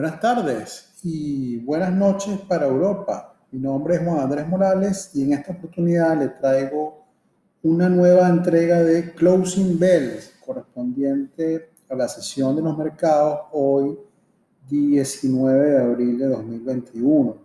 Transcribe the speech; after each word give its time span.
Buenas 0.00 0.18
tardes 0.18 0.94
y 1.02 1.58
buenas 1.58 1.92
noches 1.92 2.40
para 2.48 2.64
Europa. 2.66 3.36
Mi 3.50 3.60
nombre 3.60 3.96
es 3.96 4.02
Juan 4.02 4.20
Andrés 4.20 4.48
Morales 4.48 5.10
y 5.12 5.24
en 5.24 5.34
esta 5.34 5.52
oportunidad 5.52 6.18
le 6.18 6.28
traigo 6.28 7.04
una 7.62 7.86
nueva 7.90 8.26
entrega 8.30 8.82
de 8.82 9.12
Closing 9.12 9.78
Bells 9.78 10.32
correspondiente 10.42 11.72
a 11.90 11.94
la 11.94 12.08
sesión 12.08 12.56
de 12.56 12.62
los 12.62 12.78
mercados 12.78 13.40
hoy 13.52 13.98
19 14.70 15.70
de 15.70 15.78
abril 15.82 16.18
de 16.18 16.28
2021. 16.28 17.36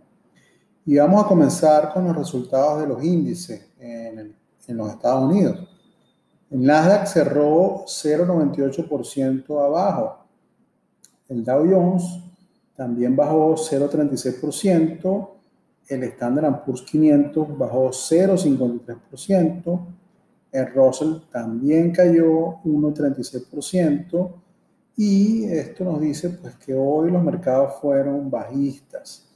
Y 0.86 0.96
vamos 0.96 1.26
a 1.26 1.28
comenzar 1.28 1.92
con 1.92 2.06
los 2.06 2.16
resultados 2.16 2.80
de 2.80 2.86
los 2.86 3.04
índices 3.04 3.68
en, 3.78 4.34
en 4.66 4.76
los 4.78 4.92
Estados 4.92 5.30
Unidos. 5.30 5.68
El 6.50 6.62
Nasdaq 6.62 7.06
cerró 7.06 7.84
0,98% 7.84 9.62
abajo. 9.62 10.20
El 11.28 11.44
Dow 11.44 11.70
Jones 11.70 12.22
también 12.76 13.16
bajó 13.16 13.56
0,36%. 13.56 15.30
El 15.88 16.02
Standard 16.04 16.64
Poor's 16.64 16.82
500 16.82 17.58
bajó 17.58 17.90
0,53%. 17.90 19.80
El 20.52 20.74
Russell 20.74 21.14
también 21.30 21.90
cayó 21.92 22.58
1,36%. 22.64 24.30
Y 24.96 25.44
esto 25.44 25.84
nos 25.84 26.00
dice 26.00 26.30
pues, 26.30 26.56
que 26.56 26.74
hoy 26.74 27.10
los 27.10 27.22
mercados 27.22 27.74
fueron 27.80 28.28
bajistas. 28.30 29.28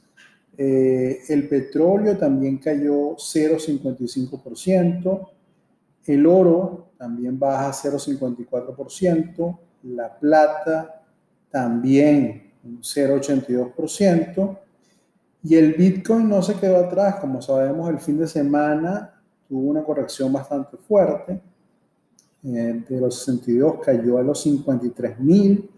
Eh, 0.57 1.19
el 1.29 1.47
petróleo 1.47 2.17
también 2.17 2.57
cayó 2.57 3.15
0,55%. 3.15 5.29
El 6.05 6.25
oro 6.25 6.87
también 6.97 7.39
baja 7.39 7.71
0,54%. 7.71 9.57
La 9.83 10.17
plata 10.17 11.03
también 11.49 12.50
un 12.63 12.81
0,82%. 12.81 14.57
Y 15.43 15.55
el 15.55 15.73
Bitcoin 15.73 16.29
no 16.29 16.41
se 16.41 16.55
quedó 16.55 16.77
atrás. 16.77 17.15
Como 17.15 17.41
sabemos, 17.41 17.89
el 17.89 17.99
fin 17.99 18.17
de 18.17 18.27
semana 18.27 19.21
tuvo 19.47 19.69
una 19.69 19.83
corrección 19.83 20.31
bastante 20.31 20.77
fuerte. 20.77 21.41
Eh, 22.43 22.83
de 22.87 22.99
los 22.99 23.19
62 23.19 23.75
cayó 23.83 24.17
a 24.17 24.23
los 24.23 24.41
53 24.41 25.19
mil 25.19 25.69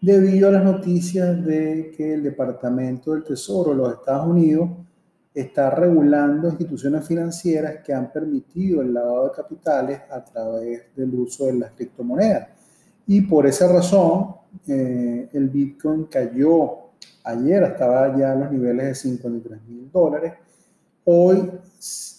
debido 0.00 0.48
a 0.48 0.52
las 0.52 0.64
noticias 0.64 1.42
de 1.44 1.92
que 1.96 2.14
el 2.14 2.22
Departamento 2.22 3.12
del 3.12 3.24
Tesoro 3.24 3.70
de 3.70 3.76
los 3.76 3.94
Estados 3.94 4.26
Unidos 4.26 4.70
está 5.32 5.70
regulando 5.70 6.48
instituciones 6.48 7.06
financieras 7.06 7.82
que 7.84 7.92
han 7.92 8.10
permitido 8.10 8.82
el 8.82 8.92
lavado 8.92 9.24
de 9.24 9.32
capitales 9.32 10.00
a 10.10 10.24
través 10.24 10.94
del 10.94 11.14
uso 11.14 11.46
de 11.46 11.54
las 11.54 11.72
criptomonedas. 11.72 12.48
Y 13.06 13.22
por 13.22 13.46
esa 13.46 13.68
razón, 13.72 14.34
eh, 14.66 15.28
el 15.32 15.48
Bitcoin 15.48 16.04
cayó 16.04 16.86
ayer, 17.24 17.62
estaba 17.62 18.16
ya 18.16 18.32
a 18.32 18.34
los 18.34 18.50
niveles 18.50 18.86
de 18.86 18.94
53 18.94 19.60
mil 19.68 19.90
dólares. 19.90 20.32
Hoy 21.04 21.50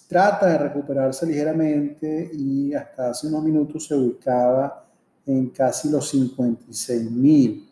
trata 0.08 0.46
de 0.46 0.58
recuperarse 0.58 1.26
ligeramente 1.26 2.30
y 2.32 2.72
hasta 2.72 3.10
hace 3.10 3.26
unos 3.26 3.44
minutos 3.44 3.86
se 3.86 3.94
ubicaba 3.94 4.86
en 5.26 5.50
casi 5.50 5.90
los 5.90 6.08
56 6.08 7.10
mil. 7.10 7.68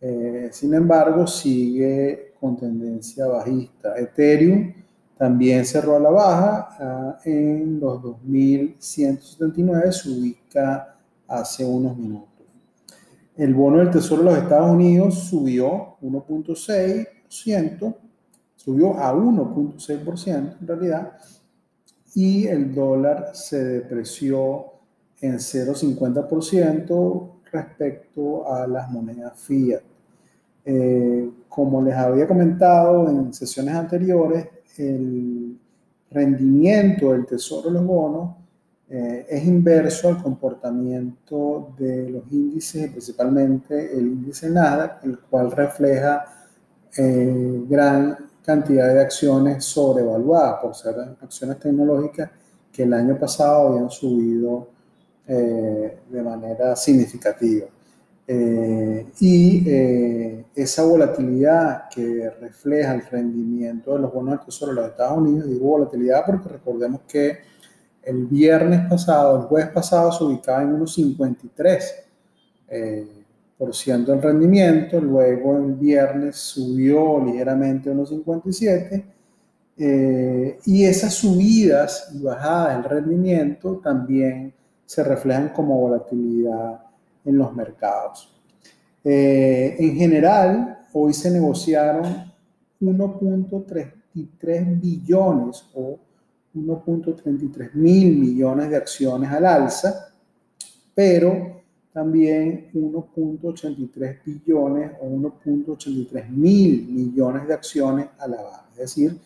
Eh, 0.00 0.50
sin 0.52 0.74
embargo, 0.74 1.26
sigue 1.26 2.34
con 2.38 2.56
tendencia 2.56 3.26
bajista. 3.26 3.98
Ethereum 3.98 4.72
también 5.16 5.64
cerró 5.64 5.96
a 5.96 6.00
la 6.00 6.10
baja 6.10 6.68
ah, 6.78 7.18
en 7.24 7.80
los 7.80 8.02
2179, 8.02 9.92
se 9.92 10.10
ubica 10.10 10.96
hace 11.26 11.64
unos 11.64 11.96
minutos. 11.96 12.33
El 13.36 13.52
bono 13.52 13.78
del 13.78 13.90
Tesoro 13.90 14.22
de 14.22 14.30
los 14.30 14.38
Estados 14.38 14.70
Unidos 14.70 15.14
subió 15.14 15.96
1.6%, 16.02 17.94
subió 18.54 18.96
a 18.96 19.12
1.6% 19.12 20.56
en 20.60 20.66
realidad, 20.66 21.14
y 22.14 22.46
el 22.46 22.72
dólar 22.72 23.30
se 23.34 23.64
depreció 23.64 24.66
en 25.20 25.34
0.50% 25.38 27.30
respecto 27.50 28.52
a 28.52 28.66
las 28.68 28.88
monedas 28.90 29.38
fiat. 29.40 29.82
Eh, 30.64 31.30
como 31.48 31.82
les 31.82 31.94
había 31.94 32.26
comentado 32.28 33.08
en 33.10 33.34
sesiones 33.34 33.74
anteriores, 33.74 34.46
el 34.78 35.58
rendimiento 36.10 37.12
del 37.12 37.26
tesoro 37.26 37.68
de 37.68 37.74
los 37.74 37.84
bonos 37.84 38.43
eh, 38.88 39.26
es 39.30 39.44
inverso 39.44 40.08
al 40.08 40.22
comportamiento 40.22 41.74
de 41.78 42.10
los 42.10 42.22
índices, 42.30 42.90
principalmente 42.90 43.96
el 43.96 44.06
índice 44.06 44.50
NADA, 44.50 45.00
el 45.04 45.18
cual 45.20 45.50
refleja 45.50 46.24
eh, 46.96 47.62
gran 47.66 48.16
cantidad 48.44 48.92
de 48.92 49.00
acciones 49.00 49.64
sobrevaluadas 49.64 50.60
por 50.60 50.74
ser 50.74 50.96
acciones 51.22 51.58
tecnológicas 51.58 52.30
que 52.70 52.82
el 52.82 52.92
año 52.92 53.18
pasado 53.18 53.68
habían 53.68 53.90
subido 53.90 54.68
eh, 55.26 56.00
de 56.10 56.22
manera 56.22 56.76
significativa. 56.76 57.66
y 59.20 60.44
esa 60.54 60.84
volatilidad 60.84 61.88
que 61.90 62.30
refleja 62.40 62.94
el 62.94 63.02
rendimiento 63.06 63.94
de 63.94 63.98
los 64.00 64.12
bonos 64.12 64.36
del 64.36 64.46
Tesoro 64.46 64.72
de 64.72 64.80
los 64.80 64.90
Estados 64.90 65.18
Unidos, 65.18 65.48
digo 65.48 65.68
volatilidad 65.68 66.24
porque 66.26 66.48
recordemos 66.48 67.02
que 67.08 67.53
el 68.06 68.26
viernes 68.26 68.88
pasado, 68.88 69.40
el 69.40 69.42
jueves 69.42 69.70
pasado, 69.70 70.12
se 70.12 70.24
ubicaba 70.24 70.62
en 70.62 70.74
unos 70.74 70.94
53 70.94 71.94
eh, 72.68 73.06
por 73.56 73.74
ciento 73.74 74.12
el 74.12 74.22
rendimiento, 74.22 75.00
luego 75.00 75.56
el 75.56 75.74
viernes 75.74 76.36
subió 76.36 77.24
ligeramente 77.24 77.88
a 77.88 77.92
unos 77.92 78.08
57 78.08 79.04
eh, 79.76 80.58
y 80.66 80.84
esas 80.84 81.14
subidas 81.14 82.10
y 82.14 82.22
bajadas 82.22 82.76
del 82.76 82.84
rendimiento 82.84 83.80
también 83.82 84.54
se 84.86 85.02
reflejan 85.02 85.48
como 85.48 85.80
volatilidad 85.80 86.80
en 87.24 87.38
los 87.38 87.52
mercados. 87.54 88.30
Eh, 89.02 89.74
en 89.78 89.96
general, 89.96 90.78
hoy 90.92 91.12
se 91.12 91.30
negociaron 91.30 92.32
1.33 92.80 94.80
billones 94.80 95.64
o 95.74 95.98
1.33 96.54 97.74
mil 97.74 98.16
millones 98.16 98.70
de 98.70 98.76
acciones 98.76 99.30
al 99.30 99.46
alza, 99.46 100.12
pero 100.94 101.62
también 101.92 102.70
1.83 102.74 104.18
billones 104.24 104.92
o 105.00 105.06
1.83 105.06 106.28
mil 106.28 106.86
millones 106.88 107.46
de 107.46 107.54
acciones 107.54 108.08
a 108.18 108.26
la 108.26 108.42
baja. 108.42 108.66
Es 108.72 108.78
decir, 108.78 109.18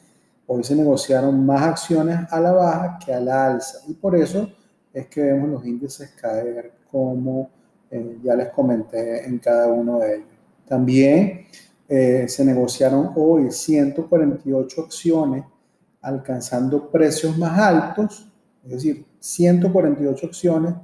hoy 0.46 0.62
se 0.64 0.76
negociaron 0.76 1.44
más 1.44 1.62
acciones 1.62 2.18
a 2.30 2.40
la 2.40 2.52
baja 2.52 2.98
que 3.04 3.12
a 3.12 3.20
la 3.20 3.46
alza 3.46 3.78
y 3.88 3.94
por 3.94 4.16
eso 4.16 4.50
es 4.92 5.06
que 5.06 5.22
vemos 5.22 5.48
los 5.48 5.66
índices 5.66 6.10
caer 6.20 6.72
como 6.90 7.50
eh, 7.90 8.18
ya 8.22 8.34
les 8.34 8.50
comenté 8.50 9.26
en 9.26 9.38
cada 9.38 9.68
uno 9.68 9.98
de 10.00 10.16
ellos. 10.16 10.28
También 10.66 11.46
eh, 11.88 12.26
se 12.28 12.44
negociaron 12.44 13.12
hoy 13.16 13.50
148 13.50 14.80
acciones 14.82 15.44
alcanzando 16.00 16.90
precios 16.90 17.36
más 17.36 17.58
altos, 17.58 18.30
es 18.64 18.70
decir, 18.70 19.06
148 19.20 20.26
acciones 20.26 20.74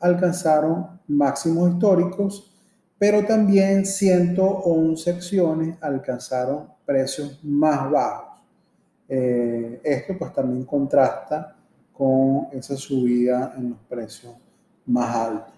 alcanzaron 0.00 1.00
máximos 1.06 1.72
históricos, 1.72 2.52
pero 2.98 3.24
también 3.24 3.86
111 3.86 5.10
acciones 5.10 5.76
alcanzaron 5.80 6.68
precios 6.84 7.38
más 7.42 7.90
bajos. 7.90 8.40
Eh, 9.08 9.80
esto 9.82 10.14
pues 10.18 10.32
también 10.34 10.64
contrasta 10.64 11.56
con 11.92 12.48
esa 12.52 12.76
subida 12.76 13.54
en 13.56 13.70
los 13.70 13.78
precios 13.88 14.34
más 14.86 15.14
altos. 15.14 15.54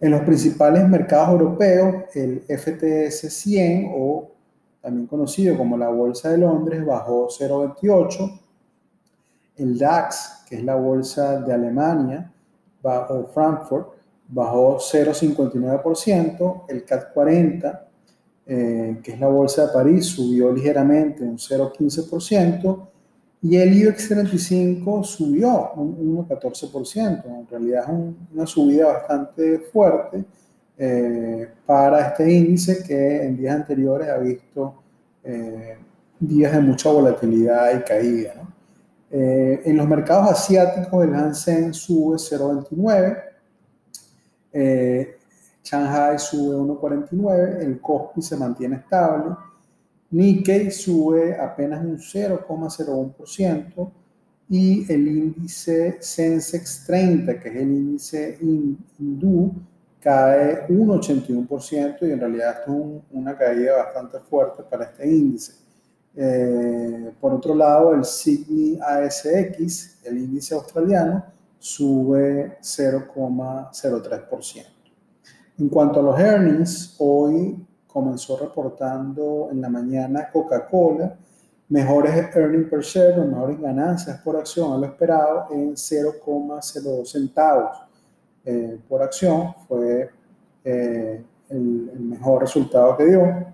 En 0.00 0.10
los 0.10 0.20
principales 0.22 0.86
mercados 0.88 1.30
europeos, 1.30 2.04
el 2.14 2.42
FTS 2.46 3.32
100 3.32 3.92
o 3.94 4.30
también 4.86 5.08
conocido 5.08 5.56
como 5.56 5.76
la 5.76 5.88
Bolsa 5.88 6.30
de 6.30 6.38
Londres, 6.38 6.86
bajó 6.86 7.26
0,28. 7.26 8.40
El 9.56 9.76
DAX, 9.76 10.44
que 10.48 10.54
es 10.54 10.62
la 10.62 10.76
bolsa 10.76 11.40
de 11.40 11.52
Alemania, 11.52 12.32
o 12.84 13.26
Frankfurt, 13.34 13.88
bajó 14.28 14.76
0,59%. 14.78 16.66
El 16.68 16.84
CAC 16.84 17.12
40, 17.12 17.88
eh, 18.46 19.00
que 19.02 19.10
es 19.10 19.18
la 19.18 19.26
bolsa 19.26 19.66
de 19.66 19.72
París, 19.72 20.06
subió 20.06 20.52
ligeramente 20.52 21.24
un 21.24 21.36
0,15%. 21.36 22.88
Y 23.42 23.56
el 23.56 23.76
IBEX 23.76 24.08
35 24.08 25.02
subió 25.02 25.72
un 25.74 26.28
1,14%. 26.28 27.24
En 27.24 27.48
realidad 27.48 27.82
es 27.82 28.14
una 28.32 28.46
subida 28.46 28.86
bastante 28.92 29.58
fuerte 29.58 30.24
eh, 30.78 31.48
para 31.64 32.08
este 32.08 32.30
índice 32.30 32.82
que 32.82 33.24
en 33.24 33.36
días 33.36 33.56
anteriores 33.56 34.08
ha 34.08 34.18
visto 34.18 34.82
eh, 35.24 35.78
días 36.20 36.52
de 36.52 36.60
mucha 36.60 36.90
volatilidad 36.90 37.78
y 37.78 37.82
caída. 37.82 38.34
Eh, 39.10 39.62
en 39.64 39.76
los 39.76 39.88
mercados 39.88 40.30
asiáticos 40.30 41.04
el 41.04 41.14
Hansen 41.14 41.72
sube 41.72 42.16
0,29, 42.16 43.22
Shanghai 45.64 46.18
sube 46.18 46.56
1,49, 46.56 47.60
el 47.60 47.80
Kospi 47.80 48.20
se 48.22 48.36
mantiene 48.36 48.76
estable, 48.76 49.34
Nikkei 50.10 50.70
sube 50.70 51.36
apenas 51.38 51.84
un 51.84 51.98
0,01% 51.98 53.90
y 54.48 54.92
el 54.92 55.08
índice 55.08 55.96
Sensex 56.00 56.84
30, 56.86 57.40
que 57.40 57.48
es 57.48 57.56
el 57.56 57.62
índice 57.62 58.38
hindú, 58.40 59.52
cae 60.06 60.66
un 60.68 60.86
81% 60.86 61.98
y 62.02 62.12
en 62.12 62.20
realidad 62.20 62.60
es 62.60 62.68
una 63.10 63.36
caída 63.36 63.78
bastante 63.78 64.20
fuerte 64.20 64.62
para 64.62 64.84
este 64.84 65.04
índice. 65.04 65.54
Eh, 66.14 67.12
por 67.20 67.34
otro 67.34 67.56
lado, 67.56 67.92
el 67.92 68.04
Sydney 68.04 68.78
ASX, 68.80 70.04
el 70.04 70.18
índice 70.18 70.54
australiano, 70.54 71.24
sube 71.58 72.56
0,03%. 72.60 74.64
En 75.58 75.68
cuanto 75.68 75.98
a 75.98 76.02
los 76.04 76.20
earnings, 76.20 76.94
hoy 77.00 77.66
comenzó 77.88 78.38
reportando 78.38 79.48
en 79.50 79.60
la 79.60 79.68
mañana 79.68 80.30
Coca-Cola 80.30 81.16
mejores 81.68 82.14
earnings 82.36 82.70
per 82.70 82.80
share, 82.80 83.26
mejores 83.26 83.60
ganancias 83.60 84.20
por 84.20 84.36
acción 84.36 84.72
a 84.72 84.78
lo 84.78 84.86
esperado 84.86 85.48
en 85.50 85.74
0,02 85.74 87.06
centavos 87.06 87.85
eh, 88.46 88.78
por 88.88 89.02
acción. 89.02 89.54
Fue 89.68 90.08
eh, 90.64 91.22
el, 91.50 91.90
mejor 92.00 92.40
resultado 92.42 92.96
que 92.96 93.04
dio. 93.06 93.46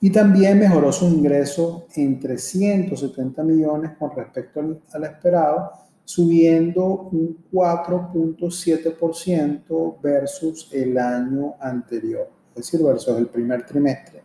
Y 0.00 0.10
también 0.10 0.58
mejoró 0.58 0.92
su 0.92 1.06
ingreso 1.06 1.86
en 1.96 2.20
370 2.20 3.42
millones 3.42 3.92
con 3.98 4.14
respecto 4.14 4.60
al, 4.60 4.78
al 4.92 5.04
esperado, 5.04 5.72
subiendo 6.04 7.08
un 7.10 7.38
4.7% 7.52 10.00
versus 10.00 10.68
el 10.72 10.96
año 10.98 11.54
anterior, 11.58 12.30
es 12.50 12.70
decir, 12.70 12.80
versus 12.86 13.18
el 13.18 13.26
primer 13.26 13.66
trimestre 13.66 14.22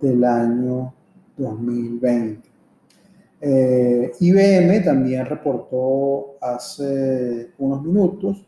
del 0.00 0.22
año 0.22 0.94
2020. 1.36 2.52
Eh, 3.44 4.12
IBM 4.20 4.84
también 4.84 5.26
reportó 5.26 6.36
hace 6.40 7.50
unos 7.58 7.82
minutos, 7.82 8.46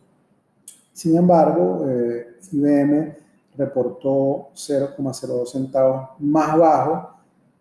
sin 0.94 1.16
embargo, 1.16 1.84
eh, 1.88 2.36
IBM 2.52 3.16
reportó 3.58 4.50
0,02 4.54 5.50
centavos 5.50 6.10
más 6.20 6.56
bajo 6.56 7.10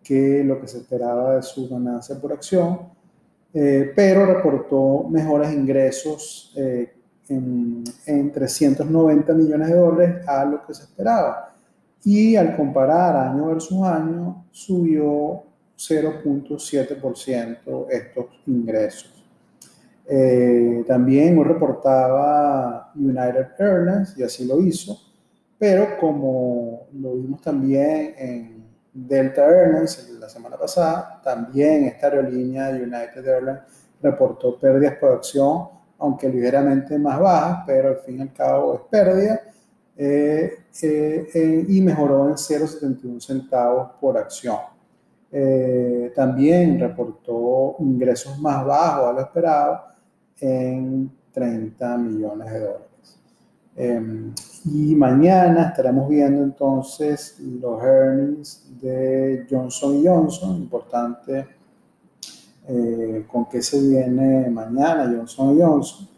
que 0.02 0.42
lo 0.44 0.60
que 0.60 0.68
se 0.68 0.78
esperaba 0.78 1.36
de 1.36 1.42
su 1.42 1.68
ganancia 1.68 2.18
por 2.20 2.32
acción, 2.32 2.78
eh, 3.52 3.92
pero 3.94 4.24
reportó 4.24 5.08
mejores 5.10 5.52
ingresos 5.52 6.54
eh, 6.56 6.94
en, 7.28 7.84
en 8.06 8.30
390 8.30 9.34
millones 9.34 9.68
de 9.68 9.74
dólares 9.74 10.28
a 10.28 10.44
lo 10.44 10.64
que 10.64 10.74
se 10.74 10.84
esperaba 10.84 11.52
y 12.04 12.36
al 12.36 12.56
comparar 12.56 13.16
año 13.16 13.46
versus 13.46 13.82
año 13.82 14.44
subió 14.52 15.42
0.7% 15.76 17.86
estos 17.90 18.26
ingresos. 18.46 19.23
Eh, 20.06 20.84
también 20.86 21.42
reportaba 21.42 22.92
United 22.94 23.46
Airlines 23.58 24.14
y 24.18 24.22
así 24.22 24.46
lo 24.46 24.60
hizo, 24.60 24.98
pero 25.58 25.96
como 25.98 26.88
lo 26.92 27.14
vimos 27.14 27.40
también 27.40 28.14
en 28.18 28.64
Delta 28.92 29.46
Airlines 29.46 30.10
la 30.20 30.28
semana 30.28 30.56
pasada, 30.56 31.20
también 31.22 31.84
esta 31.84 32.08
aerolínea 32.08 32.68
United 32.70 33.26
Airlines 33.26 33.60
reportó 34.00 34.58
pérdidas 34.58 34.96
por 34.96 35.12
acción, 35.12 35.68
aunque 35.98 36.28
ligeramente 36.28 36.98
más 36.98 37.18
bajas, 37.18 37.64
pero 37.66 37.88
al 37.88 37.96
fin 37.98 38.18
y 38.18 38.22
al 38.22 38.32
cabo 38.32 38.74
es 38.74 38.80
pérdida 38.90 39.40
eh, 39.96 40.64
eh, 40.82 41.28
eh, 41.32 41.66
y 41.68 41.80
mejoró 41.80 42.28
en 42.28 42.34
0,71 42.34 43.20
centavos 43.20 43.92
por 44.00 44.18
acción. 44.18 44.58
también 46.14 46.78
reportó 46.78 47.76
ingresos 47.80 48.38
más 48.38 48.64
bajos 48.64 49.08
a 49.08 49.12
lo 49.12 49.20
esperado 49.20 49.93
en 50.44 51.10
30 51.32 51.96
millones 51.96 52.52
de 52.52 52.60
dólares. 52.60 52.84
Em, 53.76 54.32
y 54.66 54.94
mañana 54.94 55.68
estaremos 55.68 56.08
viendo 56.08 56.42
entonces 56.42 57.36
los 57.40 57.82
earnings 57.82 58.66
de 58.80 59.46
Johnson 59.50 60.02
Johnson, 60.04 60.56
importante 60.56 61.46
con 63.30 63.44
qué 63.46 63.60
se 63.60 63.78
viene 63.78 64.48
mañana 64.48 65.12
Johnson 65.14 65.58
Johnson. 65.58 66.08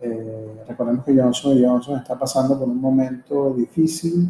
Eh, 0.00 0.62
recordemos 0.68 1.04
que 1.04 1.16
Johnson 1.16 1.58
Johnson 1.60 1.98
está 1.98 2.16
pasando 2.16 2.56
por 2.56 2.68
un 2.68 2.80
momento 2.80 3.52
difícil 3.54 4.28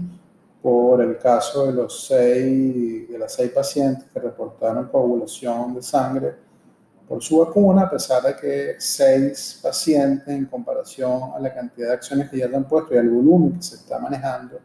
por 0.63 1.03
el 1.03 1.19
caso 1.19 1.67
de 1.67 1.73
los 1.73 2.07
seis, 2.07 3.09
de 3.09 3.19
las 3.19 3.35
seis 3.35 3.51
pacientes 3.51 4.05
que 4.13 4.19
reportaron 4.19 4.89
coagulación 4.89 5.75
de 5.75 5.83
sangre 5.83 6.48
por 7.09 7.23
su 7.23 7.39
vacuna, 7.39 7.83
a 7.83 7.91
pesar 7.91 8.23
de 8.23 8.37
que 8.37 8.75
seis 8.79 9.59
pacientes 9.63 10.29
en 10.29 10.45
comparación 10.45 11.31
a 11.35 11.41
la 11.41 11.53
cantidad 11.55 11.89
de 11.89 11.95
acciones 11.95 12.29
que 12.29 12.39
ya 12.39 12.49
se 12.49 12.57
han 12.57 12.65
puesto 12.65 12.95
y 12.95 12.99
al 12.99 13.09
volumen 13.09 13.55
que 13.55 13.63
se 13.63 13.77
está 13.77 13.99
manejando, 13.99 14.59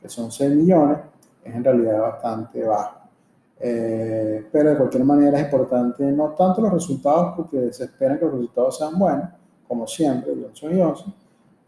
que 0.00 0.08
son 0.08 0.30
6 0.30 0.50
millones, 0.52 0.98
es 1.44 1.54
en 1.54 1.64
realidad 1.64 2.00
bastante 2.00 2.62
bajo. 2.62 2.98
Eh, 3.60 4.46
pero 4.52 4.70
de 4.70 4.76
cualquier 4.76 5.02
manera 5.02 5.38
es 5.40 5.44
importante 5.46 6.04
no 6.04 6.28
tanto 6.30 6.62
los 6.62 6.72
resultados, 6.72 7.34
porque 7.36 7.72
se 7.72 7.84
esperan 7.84 8.18
que 8.18 8.24
los 8.26 8.34
resultados 8.34 8.78
sean 8.78 8.96
buenos, 8.96 9.30
como 9.66 9.86
siempre, 9.86 10.32
Johnson 10.40 10.78
Johnson, 10.78 11.14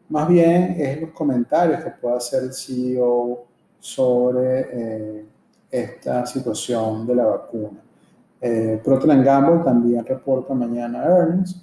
más 0.09 0.29
bien 0.29 0.77
es 0.79 1.01
los 1.01 1.11
comentarios 1.11 1.83
que 1.83 1.91
pueda 1.91 2.17
hacer 2.17 2.45
el 2.45 2.53
CEO 2.53 3.45
sobre 3.81 4.69
eh, 4.73 5.27
esta 5.71 6.25
situación 6.27 7.07
de 7.07 7.15
la 7.17 7.27
vacuna. 7.27 7.81
Eh, 8.41 8.81
Procter 8.83 9.23
Gamble 9.23 9.63
también 9.65 10.05
reporta 10.05 10.55
mañana 10.55 11.05
earnings 11.05 11.63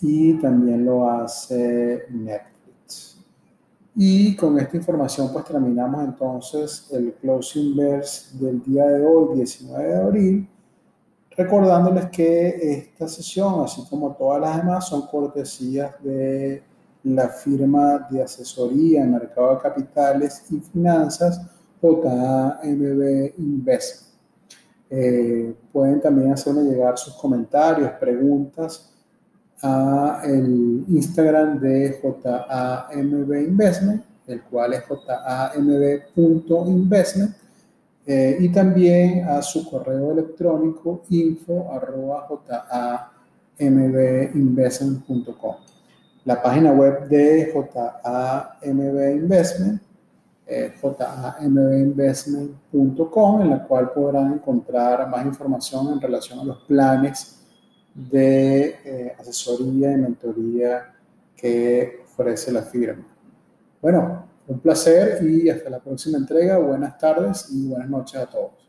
y 0.00 0.34
también 0.34 0.84
lo 0.84 1.08
hace 1.10 2.04
Netflix. 2.10 3.18
Y 3.96 4.36
con 4.36 4.58
esta 4.58 4.76
información 4.76 5.30
pues 5.32 5.44
terminamos 5.46 6.04
entonces 6.04 6.88
el 6.92 7.14
closing 7.14 7.76
verse 7.76 8.36
del 8.38 8.62
día 8.62 8.84
de 8.86 9.04
hoy, 9.04 9.36
19 9.36 9.88
de 9.88 9.96
abril 9.96 10.48
recordándoles 11.38 12.06
que 12.06 12.48
esta 12.60 13.06
sesión, 13.06 13.62
así 13.62 13.84
como 13.88 14.12
todas 14.16 14.40
las 14.40 14.56
demás, 14.56 14.88
son 14.88 15.02
cortesías 15.02 15.92
de 16.02 16.64
la 17.04 17.28
firma 17.28 18.08
de 18.10 18.24
asesoría 18.24 19.04
en 19.04 19.12
mercado 19.12 19.54
de 19.54 19.60
capitales 19.60 20.44
y 20.50 20.58
finanzas 20.58 21.40
JAMB 21.80 23.38
Investment. 23.38 24.07
Eh, 24.90 25.54
pueden 25.72 26.00
también 26.00 26.32
hacerme 26.32 26.62
llegar 26.62 26.96
sus 26.96 27.14
comentarios, 27.14 27.90
preguntas 28.00 28.90
a 29.62 30.22
el 30.24 30.84
Instagram 30.88 31.60
de 31.60 32.00
JAMB 32.02 33.32
Investment, 33.48 34.02
el 34.26 34.42
cual 34.42 34.72
es 34.74 34.84
jamb.investment 36.14 37.36
eh, 38.06 38.36
y 38.40 38.48
también 38.50 39.24
a 39.28 39.42
su 39.42 39.68
correo 39.68 40.12
electrónico 40.12 41.02
info 41.10 41.70
arroba 41.70 42.26
jambinvestment.com. 43.58 45.56
La 46.24 46.40
página 46.42 46.72
web 46.72 47.06
de 47.08 47.52
JAMB 47.52 49.16
Investment 49.16 49.82
jambinvestment.com, 50.48 53.42
en 53.42 53.50
la 53.50 53.66
cual 53.66 53.92
podrán 53.92 54.32
encontrar 54.34 55.08
más 55.08 55.26
información 55.26 55.92
en 55.92 56.00
relación 56.00 56.38
a 56.40 56.44
los 56.44 56.58
planes 56.64 57.40
de 57.94 58.76
eh, 58.84 59.14
asesoría 59.18 59.92
y 59.92 59.96
mentoría 59.96 60.94
que 61.36 62.00
ofrece 62.04 62.52
la 62.52 62.62
firma. 62.62 63.04
Bueno, 63.82 64.26
un 64.46 64.60
placer 64.60 65.22
y 65.22 65.50
hasta 65.50 65.68
la 65.70 65.80
próxima 65.80 66.18
entrega. 66.18 66.58
Buenas 66.58 66.98
tardes 66.98 67.48
y 67.52 67.68
buenas 67.68 67.88
noches 67.88 68.20
a 68.20 68.26
todos. 68.26 68.67